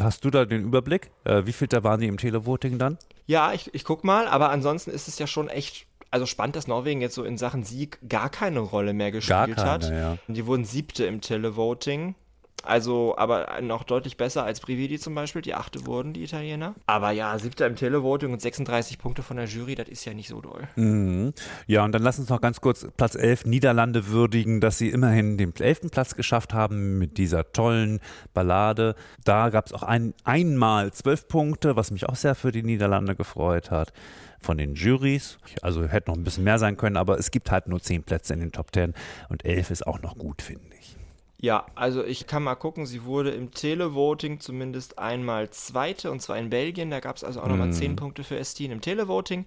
[0.00, 1.10] Hast du da den Überblick?
[1.24, 2.96] Äh, wie viel da waren die im Televoting dann?
[3.26, 6.66] Ja, ich, ich guck mal, aber ansonsten ist es ja schon echt also spannend, dass
[6.66, 9.90] Norwegen jetzt so in Sachen Sieg gar keine Rolle mehr gespielt keine, hat.
[9.90, 10.18] Ja.
[10.26, 12.14] Die wurden siebte im Televoting.
[12.62, 15.42] Also, aber noch deutlich besser als Prividi zum Beispiel.
[15.42, 16.74] Die achte wurden, die Italiener.
[16.86, 20.28] Aber ja, siebter im Televoting und 36 Punkte von der Jury, das ist ja nicht
[20.28, 20.68] so doll.
[20.76, 21.32] Mhm.
[21.66, 25.38] Ja, und dann lass uns noch ganz kurz Platz 11 Niederlande würdigen, dass sie immerhin
[25.38, 25.90] den 11.
[25.90, 28.00] Platz geschafft haben mit dieser tollen
[28.34, 28.94] Ballade.
[29.24, 33.16] Da gab es auch ein, einmal zwölf Punkte, was mich auch sehr für die Niederlande
[33.16, 33.92] gefreut hat
[34.40, 35.38] von den Juries.
[35.62, 38.34] Also hätte noch ein bisschen mehr sein können, aber es gibt halt nur zehn Plätze
[38.34, 38.94] in den Top Ten
[39.28, 40.96] und elf ist auch noch gut, finde ich.
[41.42, 46.36] Ja, also ich kann mal gucken, sie wurde im Televoting zumindest einmal Zweite und zwar
[46.36, 46.90] in Belgien.
[46.90, 47.72] Da gab es also auch nochmal mm.
[47.72, 49.46] zehn Punkte für Estin im Televoting.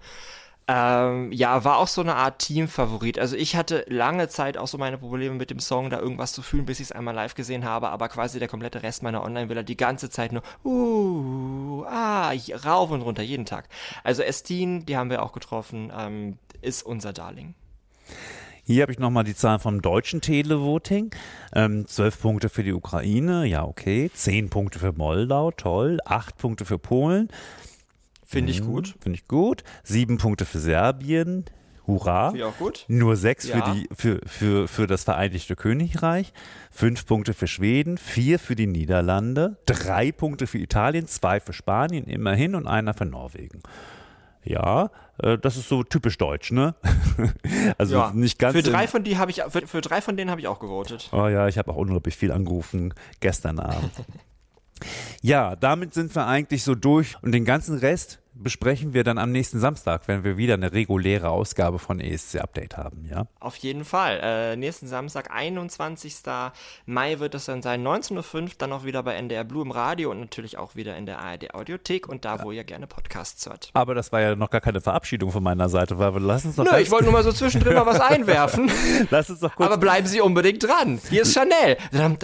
[0.68, 3.20] Ähm, ja, war auch so eine Art Teamfavorit.
[3.20, 6.42] Also ich hatte lange Zeit auch so meine Probleme mit dem Song, da irgendwas zu
[6.42, 9.62] fühlen, bis ich es einmal live gesehen habe, aber quasi der komplette Rest meiner Online-Villa
[9.62, 12.34] die ganze Zeit nur, uh, ah,
[12.66, 13.68] rauf und runter, jeden Tag.
[14.04, 17.54] Also Estin, die haben wir auch getroffen, ähm, ist unser Darling.
[18.66, 21.12] Hier habe ich nochmal die Zahlen vom deutschen Televoting.
[21.54, 24.10] Ähm, 12 Punkte für die Ukraine, ja okay.
[24.14, 26.00] 10 Punkte für Moldau, toll.
[26.06, 27.28] 8 Punkte für Polen.
[28.26, 28.66] Finde ich mhm.
[28.68, 28.96] gut.
[29.02, 29.64] Finde ich gut.
[29.84, 31.44] Sieben Punkte für Serbien.
[31.86, 32.30] Hurra.
[32.30, 32.86] Finde ich auch gut.
[32.88, 33.58] Nur sechs ja.
[33.58, 36.32] für, die, für, für, für das Vereinigte Königreich.
[36.72, 37.98] Fünf Punkte für Schweden.
[37.98, 39.58] Vier für die Niederlande.
[39.66, 41.06] Drei Punkte für Italien.
[41.08, 43.62] Zwei für Spanien immerhin und einer für Norwegen.
[44.44, 46.76] Ja, äh, das ist so typisch deutsch, ne?
[47.78, 48.12] also ja.
[48.14, 48.56] nicht ganz.
[48.56, 51.10] Für drei von die habe ich für, für drei von denen habe ich auch gewotet.
[51.12, 53.92] Oh ja, ich habe auch unglaublich viel angerufen gestern Abend.
[55.22, 59.32] ja, damit sind wir eigentlich so durch und den ganzen Rest besprechen wir dann am
[59.32, 63.28] nächsten Samstag, wenn wir wieder eine reguläre Ausgabe von ESC Update haben, ja?
[63.40, 64.20] Auf jeden Fall.
[64.22, 66.16] Äh, nächsten Samstag, 21.
[66.86, 70.12] Mai wird es dann sein, 19.05 Uhr, dann auch wieder bei NDR Blue im Radio
[70.12, 73.70] und natürlich auch wieder in der ARD Audiothek und da, wo ihr gerne Podcasts hört.
[73.74, 76.58] Aber das war ja noch gar keine Verabschiedung von meiner Seite, weil wir lassen uns
[76.58, 76.72] noch.
[76.72, 78.72] Nö, ich wollte nur mal so zwischendrin mal was einwerfen.
[79.10, 79.68] Lass uns doch kurz.
[79.68, 81.00] Aber bleiben Sie unbedingt dran.
[81.10, 81.78] Hier ist Chanel.
[81.92, 82.18] Nein,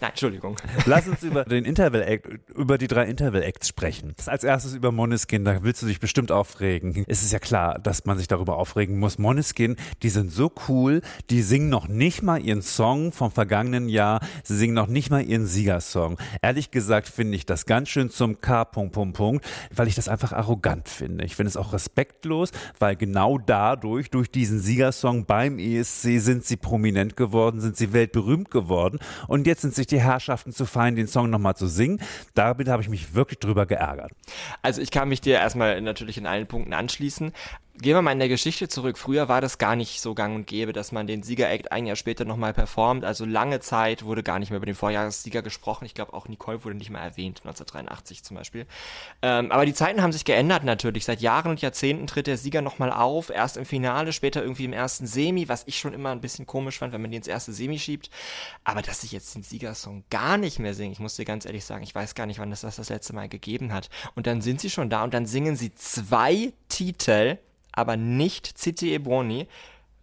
[0.00, 0.56] Entschuldigung.
[0.86, 4.14] Lass uns über den Interval Act, über die drei Interval Acts sprechen.
[4.26, 7.04] Als erstes über Monis Moneskin, da willst du dich bestimmt aufregen.
[7.06, 9.18] Es ist ja klar, dass man sich darüber aufregen muss.
[9.18, 14.20] Moneskin, die sind so cool, die singen noch nicht mal ihren Song vom vergangenen Jahr,
[14.42, 16.16] sie singen noch nicht mal ihren Siegersong.
[16.40, 18.64] Ehrlich gesagt finde ich das ganz schön zum K.
[18.64, 21.24] Punkt, Punkt, Punkt, weil ich das einfach arrogant finde.
[21.24, 26.56] Ich finde es auch respektlos, weil genau dadurch, durch diesen Siegersong beim ESC sind sie
[26.56, 31.06] prominent geworden, sind sie weltberühmt geworden und jetzt sind sich die Herrschaften zu fein, den
[31.06, 32.00] Song nochmal zu singen.
[32.34, 34.12] Damit habe ich mich wirklich drüber geärgert.
[34.62, 37.32] Also ich kann mich dir erstmal natürlich in allen Punkten anschließen.
[37.80, 38.98] Gehen wir mal in der Geschichte zurück.
[38.98, 41.94] Früher war das gar nicht so gang und gäbe, dass man den Sieger-Act ein Jahr
[41.94, 43.04] später nochmal performt.
[43.04, 45.84] Also lange Zeit wurde gar nicht mehr über den Vorjahressieger gesprochen.
[45.84, 48.66] Ich glaube, auch Nicole wurde nicht mehr erwähnt, 1983 zum Beispiel.
[49.22, 51.04] Ähm, aber die Zeiten haben sich geändert natürlich.
[51.04, 53.30] Seit Jahren und Jahrzehnten tritt der Sieger nochmal auf.
[53.30, 56.78] Erst im Finale, später irgendwie im ersten Semi, was ich schon immer ein bisschen komisch
[56.78, 58.10] fand, wenn man den ins erste Semi schiebt.
[58.64, 61.64] Aber dass ich jetzt den Siegersong gar nicht mehr singe, ich muss dir ganz ehrlich
[61.64, 63.88] sagen, ich weiß gar nicht, wann das das, das letzte Mal gegeben hat.
[64.16, 67.38] Und dann sind sie schon da und dann singen sie zwei Titel
[67.78, 69.46] aber nicht City Ebony.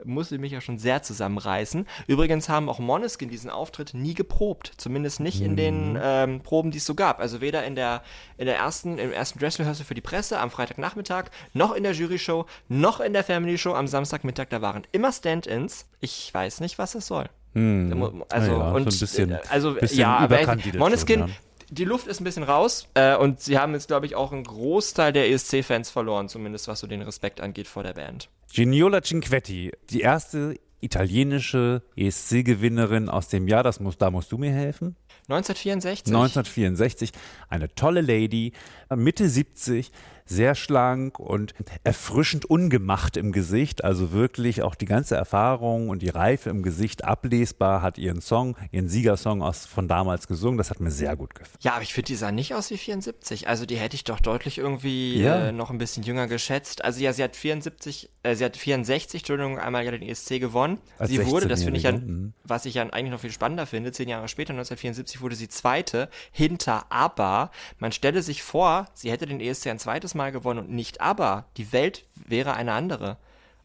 [0.04, 1.88] Musste mich ja schon sehr zusammenreißen.
[2.08, 4.74] Übrigens haben auch Moneskin diesen Auftritt nie geprobt.
[4.76, 6.00] Zumindest nicht in den Mhm.
[6.04, 7.20] ähm, Proben, die es so gab.
[7.22, 8.02] Also weder in der,
[8.38, 11.94] in der ersten, im ersten Dress Rehearsal für die Presse am Freitagnachmittag, noch in der
[11.94, 14.48] Jury-Show, noch in der Family Show am Samstagmittag.
[14.50, 15.86] Da waren immer Stand-ins.
[16.02, 17.26] Ich weiß nicht, was es soll.
[17.54, 18.24] Hm.
[18.30, 20.40] Also, Ja, ja, so und, ein bisschen- äh, also, bisschen ja, aber
[20.78, 21.32] Moneskin.
[21.76, 24.44] Die Luft ist ein bisschen raus äh, und sie haben jetzt, glaube ich, auch einen
[24.44, 28.30] Großteil der ESC-Fans verloren, zumindest was so den Respekt angeht vor der Band.
[28.54, 34.52] Geniola Cinquetti, die erste italienische ESC-Gewinnerin aus dem Jahr, das muss, da musst du mir
[34.52, 34.96] helfen.
[35.28, 36.08] 1964?
[36.14, 37.12] 1964,
[37.50, 38.54] eine tolle Lady,
[38.96, 39.92] Mitte 70,
[40.26, 46.10] sehr schlank und erfrischend ungemacht im Gesicht, also wirklich auch die ganze Erfahrung und die
[46.10, 50.80] Reife im Gesicht ablesbar, hat ihren Song, ihren Siegersong aus, von damals gesungen, das hat
[50.80, 51.58] mir sehr gut gefallen.
[51.62, 53.48] Ja, aber ich finde, die sah nicht aus wie 74.
[53.48, 55.48] Also die hätte ich doch deutlich irgendwie Ja.
[55.48, 56.84] äh, noch ein bisschen jünger geschätzt.
[56.84, 60.80] Also ja, sie hat 74, äh, sie hat 64, Entschuldigung, einmal ja den ESC gewonnen.
[60.98, 62.34] Als sie wurde, das finde ich ja, 16-Jährige, mhm.
[62.44, 66.10] was ich ja eigentlich noch viel spannender finde, zehn Jahre später, 1974, wurde sie Zweite
[66.32, 67.52] hinter ABBA.
[67.78, 71.45] Man stelle sich vor, sie hätte den ESC ein zweites Mal gewonnen und nicht ABBA.
[71.58, 73.17] Die Welt wäre eine andere.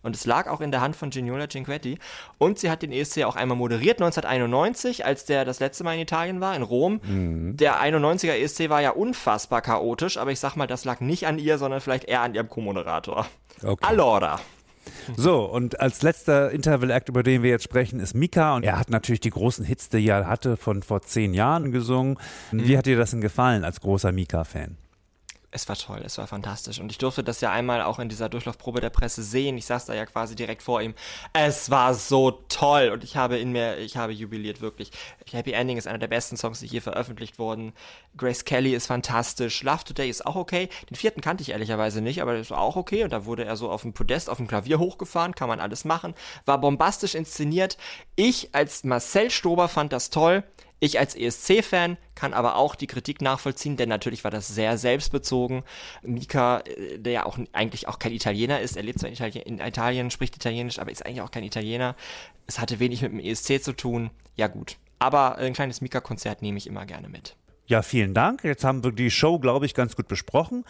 [0.03, 1.99] Und es lag auch in der Hand von Geniola Cinquetti.
[2.39, 6.01] Und sie hat den ESC auch einmal moderiert, 1991, als der das letzte Mal in
[6.01, 7.01] Italien war, in Rom.
[7.57, 11.39] Der 91er ESC war ja unfassbar chaotisch, aber ich sag mal, das lag nicht an
[11.39, 13.27] ihr, sondern vielleicht eher an ihrem Co-Moderator.
[13.63, 13.87] Okay.
[13.87, 14.41] Allora.
[15.17, 18.57] So, und als letzter Interval-Act, über den wir jetzt sprechen, ist Mika.
[18.57, 22.19] Und er hat natürlich die großen Hits, die er hatte, von vor zehn Jahren gesungen.
[22.53, 24.79] Wie hat dir das denn gefallen als großer Mika-Fan?
[25.53, 26.79] Es war toll, es war fantastisch.
[26.79, 29.59] Und ich durfte das ja einmal auch in dieser Durchlaufprobe der Presse sehen.
[29.59, 30.95] Ich saß da ja quasi direkt vor ihm.
[31.33, 32.91] Es war so toll.
[32.91, 34.93] Und ich habe in mir, ich habe jubiliert, wirklich.
[35.29, 37.73] Happy Ending ist einer der besten Songs, die je veröffentlicht wurden.
[38.17, 39.65] Grace Kelly ist fantastisch.
[39.65, 40.69] Love Today ist auch okay.
[40.89, 43.03] Den vierten kannte ich ehrlicherweise nicht, aber der ist auch okay.
[43.03, 45.35] Und da wurde er so auf dem Podest, auf dem Klavier hochgefahren.
[45.35, 46.15] Kann man alles machen.
[46.45, 47.77] War bombastisch inszeniert.
[48.15, 50.45] Ich als Marcel Stober fand das toll.
[50.81, 55.63] Ich als ESC-Fan kann aber auch die Kritik nachvollziehen, denn natürlich war das sehr selbstbezogen.
[56.03, 59.45] Mika, äh, der ja auch eigentlich auch kein Italiener ist, er lebt zwar in Italien,
[59.45, 61.97] in Italien, spricht Italienisch, aber ist eigentlich auch kein Italiener.
[62.47, 64.11] Es hatte wenig mit dem ESC zu tun.
[64.37, 64.79] Ja gut.
[64.99, 67.37] Aber ein kleines Mika-Konzert nehme ich immer gerne mit.
[67.71, 68.43] Ja, vielen Dank.
[68.43, 70.65] Jetzt haben wir die Show, glaube ich, ganz gut besprochen.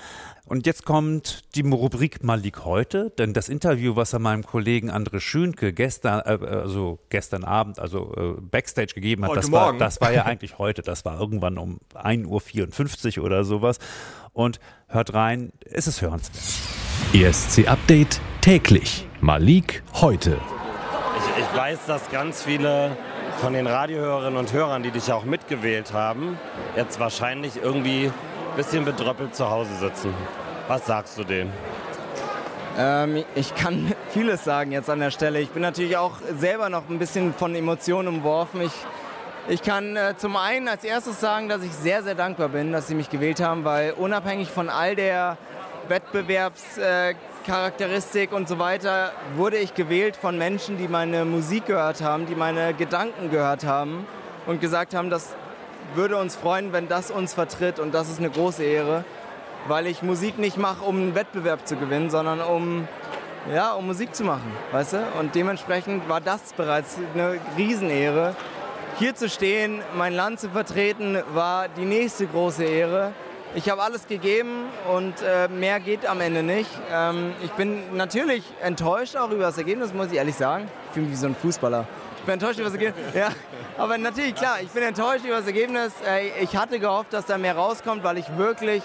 [0.45, 5.19] Und jetzt kommt die Rubrik Malik heute, denn das Interview, was er meinem Kollegen André
[5.19, 10.03] Schünke gestern, äh, also gestern Abend, also äh, Backstage gegeben hat, Heute das war, das
[10.03, 13.79] war ja eigentlich heute, das war irgendwann um 1.54 Uhr oder sowas.
[14.35, 16.37] Und hört rein, es ist hörenswert.
[17.15, 19.09] ESC Update täglich.
[19.23, 20.37] Malik heute.
[21.17, 22.95] Ich, ich weiß, dass ganz viele
[23.39, 26.39] von den Radiohörerinnen und Hörern, die dich auch mitgewählt haben,
[26.77, 30.15] jetzt wahrscheinlich irgendwie ein bisschen bedröppelt zu Hause sitzen.
[30.69, 31.53] Was sagst du denen?
[32.79, 35.41] Ähm, ich kann vieles sagen jetzt an der Stelle.
[35.41, 38.61] Ich bin natürlich auch selber noch ein bisschen von Emotionen umworfen.
[38.63, 38.73] Ich,
[39.49, 42.89] ich kann äh, zum einen als erstes sagen, dass ich sehr, sehr dankbar bin, dass
[42.89, 45.37] sie mich gewählt haben, weil unabhängig von all der
[45.89, 52.03] Wettbewerbscharakteristik äh, Charakteristik und so weiter wurde ich gewählt von Menschen, die meine Musik gehört
[52.03, 54.07] haben, die meine Gedanken gehört haben
[54.47, 55.35] und gesagt haben, das
[55.95, 59.05] würde uns freuen, wenn das uns vertritt und das ist eine große Ehre,
[59.69, 62.87] weil ich Musik nicht mache, um einen Wettbewerb zu gewinnen, sondern um
[63.55, 64.99] ja, um Musik zu machen, weißt du?
[65.19, 68.37] Und dementsprechend war das bereits eine Riesenehre.
[68.99, 73.13] Hier zu stehen, mein Land zu vertreten, war die nächste große Ehre.
[73.53, 76.71] Ich habe alles gegeben und äh, mehr geht am Ende nicht.
[76.93, 80.69] Ähm, ich bin natürlich enttäuscht auch über das Ergebnis, muss ich ehrlich sagen.
[80.87, 81.85] Ich fühle mich wie so ein Fußballer.
[82.19, 83.05] Ich bin enttäuscht über das Ergebnis.
[83.15, 83.31] Ja,
[83.77, 85.93] aber natürlich, klar, ich bin enttäuscht über das Ergebnis.
[86.41, 88.85] Ich hatte gehofft, dass da mehr rauskommt, weil ich wirklich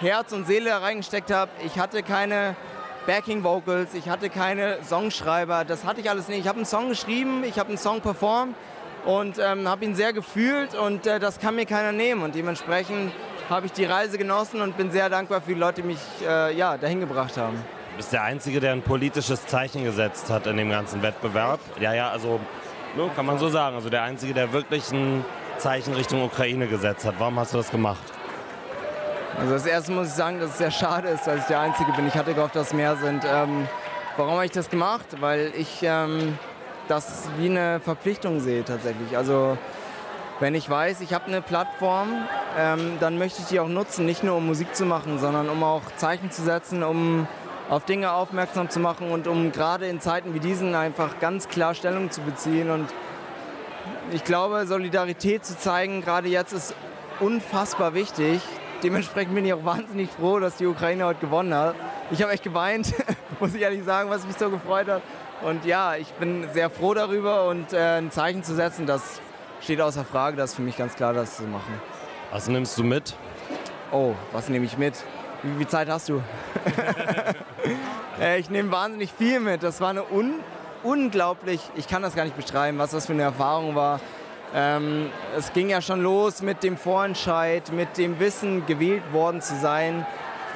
[0.00, 1.50] Herz und Seele da reingesteckt habe.
[1.66, 2.56] Ich hatte keine
[3.06, 6.40] Backing Vocals, ich hatte keine Songschreiber, das hatte ich alles nicht.
[6.40, 8.56] Ich habe einen Song geschrieben, ich habe einen Song performt
[9.04, 13.12] und ähm, habe ihn sehr gefühlt und äh, das kann mir keiner nehmen und dementsprechend
[13.48, 16.56] habe ich die Reise genossen und bin sehr dankbar für die Leute, die mich äh,
[16.56, 17.56] ja, dahin gebracht haben.
[17.92, 21.60] Du bist der Einzige, der ein politisches Zeichen gesetzt hat in dem ganzen Wettbewerb.
[21.80, 22.40] Ja, ja, also
[22.96, 23.76] ne, kann man so sagen.
[23.76, 25.24] Also der Einzige, der wirklich ein
[25.58, 27.14] Zeichen Richtung Ukraine gesetzt hat.
[27.18, 28.02] Warum hast du das gemacht?
[29.38, 31.92] Also das erste muss ich sagen, dass es sehr schade ist, dass ich der Einzige
[31.92, 32.06] bin.
[32.06, 33.24] Ich hatte gehofft, dass mehr sind.
[33.24, 33.68] Ähm,
[34.16, 35.06] warum habe ich das gemacht?
[35.20, 36.38] Weil ich ähm,
[36.88, 39.16] das wie eine Verpflichtung sehe tatsächlich.
[39.16, 39.58] Also
[40.40, 42.08] wenn ich weiß, ich habe eine Plattform,
[42.58, 45.62] ähm, dann möchte ich die auch nutzen, nicht nur um Musik zu machen, sondern um
[45.62, 47.26] auch Zeichen zu setzen, um
[47.68, 51.74] auf Dinge aufmerksam zu machen und um gerade in Zeiten wie diesen einfach ganz klar
[51.74, 52.70] Stellung zu beziehen.
[52.70, 52.86] Und
[54.12, 56.74] ich glaube, Solidarität zu zeigen, gerade jetzt ist
[57.18, 58.40] unfassbar wichtig
[58.82, 61.74] dementsprechend bin ich auch wahnsinnig froh, dass die Ukraine heute gewonnen hat.
[62.10, 62.94] Ich habe echt geweint,
[63.40, 65.02] muss ich ehrlich sagen, was mich so gefreut hat.
[65.42, 69.20] Und ja, ich bin sehr froh darüber und äh, ein Zeichen zu setzen, das
[69.60, 70.36] steht außer Frage.
[70.36, 71.80] Das ist für mich ganz klar, das zu machen.
[72.30, 73.14] Was nimmst du mit?
[73.92, 74.94] Oh, was nehme ich mit?
[75.42, 76.22] Wie viel Zeit hast du?
[78.20, 79.62] äh, ich nehme wahnsinnig viel mit.
[79.62, 80.40] Das war eine un
[80.82, 84.00] unglaublich, ich kann das gar nicht beschreiben, was das für eine Erfahrung war.
[84.54, 89.56] Ähm, es ging ja schon los mit dem Vorentscheid, mit dem Wissen, gewählt worden zu
[89.56, 90.06] sein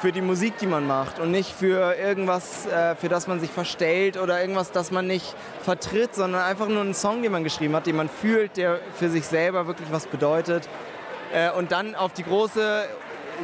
[0.01, 3.51] für die Musik, die man macht und nicht für irgendwas, äh, für das man sich
[3.51, 7.75] verstellt oder irgendwas, das man nicht vertritt, sondern einfach nur einen Song, den man geschrieben
[7.75, 10.67] hat, den man fühlt, der für sich selber wirklich was bedeutet.
[11.33, 12.83] Äh, und dann auf die große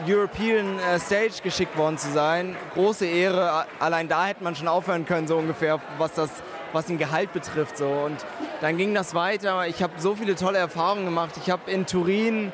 [0.08, 3.65] European äh, Stage geschickt worden zu sein, große Ehre.
[3.80, 6.32] Allein da hätte man schon aufhören können, so ungefähr, was das
[6.74, 7.78] was den Gehalt betrifft.
[7.78, 7.88] So.
[7.88, 8.17] Und
[8.62, 9.67] dann ging das weiter.
[9.67, 11.32] Ich habe so viele tolle Erfahrungen gemacht.
[11.41, 12.52] Ich habe in Turin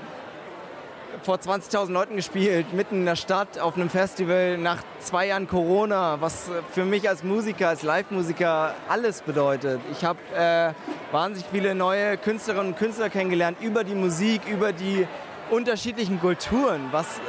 [1.21, 6.19] vor 20.000 Leuten gespielt, mitten in der Stadt auf einem Festival nach zwei Jahren Corona,
[6.19, 9.80] was für mich als Musiker, als Live-Musiker alles bedeutet.
[9.91, 10.73] Ich habe äh,
[11.13, 15.08] wahnsinnig viele neue Künstlerinnen und Künstler kennengelernt über die Musik, über die
[15.52, 17.21] unterschiedlichen Kulturen, was äh,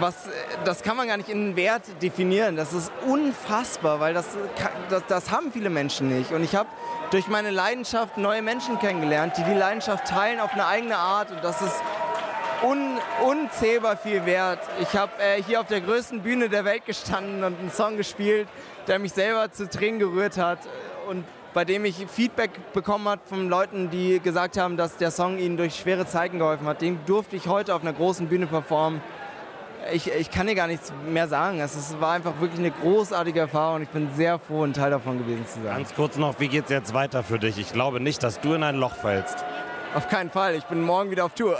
[0.00, 0.28] was,
[0.64, 2.56] das kann man gar nicht in Wert definieren.
[2.56, 4.26] Das ist unfassbar, weil das,
[4.88, 6.32] das, das haben viele Menschen nicht.
[6.32, 6.68] Und ich habe
[7.10, 11.30] durch meine Leidenschaft neue Menschen kennengelernt, die die Leidenschaft teilen auf eine eigene Art.
[11.30, 11.74] Und das ist
[12.62, 14.60] un, unzählbar viel wert.
[14.80, 18.48] Ich habe äh, hier auf der größten Bühne der Welt gestanden und einen Song gespielt,
[18.86, 20.58] der mich selber zu Tränen gerührt hat
[21.08, 25.38] und bei dem ich Feedback bekommen habe von Leuten, die gesagt haben, dass der Song
[25.38, 26.82] ihnen durch schwere Zeiten geholfen hat.
[26.82, 29.00] Den durfte ich heute auf einer großen Bühne performen
[29.92, 31.60] ich, ich kann dir gar nichts mehr sagen.
[31.60, 33.82] Es war einfach wirklich eine großartige Erfahrung.
[33.82, 35.76] Ich bin sehr froh, ein Teil davon gewesen zu sein.
[35.76, 37.58] Ganz kurz noch, wie geht es jetzt weiter für dich?
[37.58, 39.44] Ich glaube nicht, dass du in ein Loch fällst.
[39.96, 40.56] Auf keinen Fall.
[40.56, 41.56] Ich bin morgen wieder auf Tour.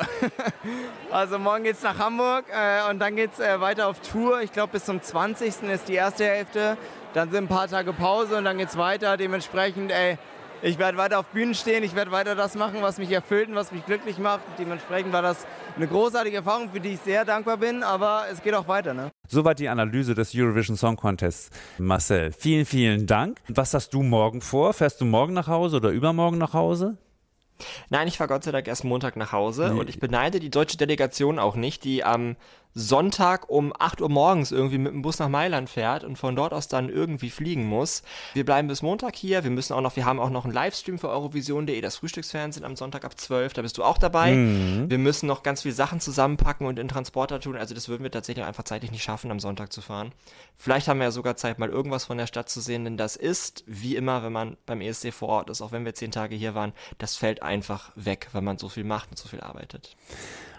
[1.10, 4.42] also morgen geht es nach Hamburg äh, und dann geht es äh, weiter auf Tour.
[4.42, 5.62] Ich glaube, bis zum 20.
[5.62, 6.76] ist die erste Hälfte.
[7.14, 9.16] Dann sind ein paar Tage Pause und dann geht es weiter.
[9.16, 10.18] Dementsprechend, ey,
[10.60, 13.54] ich werde weiter auf Bühnen stehen, ich werde weiter das machen, was mich erfüllt und
[13.54, 14.42] was mich glücklich macht.
[14.58, 18.52] Dementsprechend war das eine großartige Erfahrung, für die ich sehr dankbar bin, aber es geht
[18.52, 18.92] auch weiter.
[18.92, 19.12] Ne?
[19.28, 21.48] Soweit die Analyse des Eurovision Song Contests.
[21.78, 23.38] Marcel, vielen, vielen Dank.
[23.48, 24.74] Was hast du morgen vor?
[24.74, 26.98] Fährst du morgen nach Hause oder übermorgen nach Hause?
[27.90, 29.80] Nein, ich fahre Gott sei Dank erst Montag nach Hause nee.
[29.80, 32.36] und ich beneide die deutsche Delegation auch nicht, die am
[32.78, 36.52] Sonntag um 8 Uhr morgens irgendwie mit dem Bus nach Mailand fährt und von dort
[36.52, 38.02] aus dann irgendwie fliegen muss.
[38.34, 39.44] Wir bleiben bis Montag hier.
[39.44, 42.76] Wir müssen auch noch, wir haben auch noch einen Livestream für Eurovision.de, das Frühstücksfernsehen am
[42.76, 43.54] Sonntag ab 12.
[43.54, 44.34] Da bist du auch dabei.
[44.34, 44.90] Mhm.
[44.90, 47.56] Wir müssen noch ganz viele Sachen zusammenpacken und in Transporter tun.
[47.56, 50.12] Also das würden wir tatsächlich einfach zeitlich nicht schaffen, am Sonntag zu fahren.
[50.58, 53.16] Vielleicht haben wir ja sogar Zeit, mal irgendwas von der Stadt zu sehen, denn das
[53.16, 56.36] ist, wie immer, wenn man beim ESC vor Ort ist, auch wenn wir zehn Tage
[56.36, 59.96] hier waren, das fällt einfach weg, weil man so viel macht und so viel arbeitet.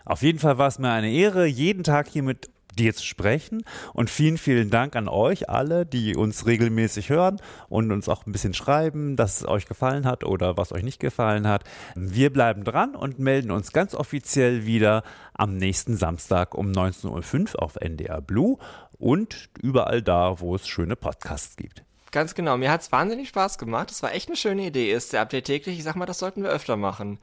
[0.07, 3.63] Auf jeden Fall war es mir eine Ehre, jeden Tag hier mit dir zu sprechen.
[3.93, 8.31] Und vielen, vielen Dank an euch alle, die uns regelmäßig hören und uns auch ein
[8.31, 11.65] bisschen schreiben, dass es euch gefallen hat oder was euch nicht gefallen hat.
[11.95, 17.63] Wir bleiben dran und melden uns ganz offiziell wieder am nächsten Samstag um 19.05 Uhr
[17.63, 18.57] auf NDR Blue
[18.97, 21.83] und überall da, wo es schöne Podcasts gibt.
[22.11, 22.55] Ganz genau.
[22.55, 23.91] Mir hat es wahnsinnig Spaß gemacht.
[23.91, 24.93] Das war echt eine schöne Idee.
[24.93, 25.77] Ist der Update täglich?
[25.77, 27.19] Ich sag mal, das sollten wir öfter machen.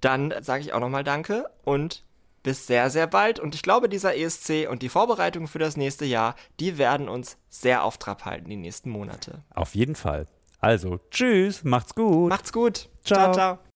[0.00, 2.04] Dann sage ich auch nochmal Danke und
[2.42, 3.40] bis sehr, sehr bald.
[3.40, 7.36] Und ich glaube, dieser ESC und die Vorbereitungen für das nächste Jahr, die werden uns
[7.48, 9.42] sehr auf Trab halten die nächsten Monate.
[9.54, 10.26] Auf jeden Fall.
[10.58, 12.28] Also, tschüss, macht's gut.
[12.28, 12.88] Macht's gut.
[13.04, 13.32] ciao.
[13.32, 13.32] ciao.
[13.32, 13.58] ciao.